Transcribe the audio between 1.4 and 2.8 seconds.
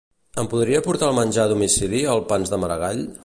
a domicili el Pans de